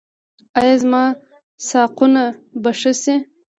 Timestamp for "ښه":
2.79-2.91